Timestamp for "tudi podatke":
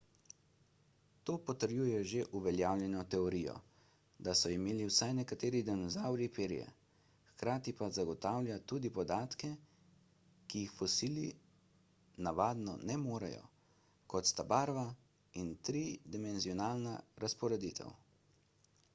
8.71-9.51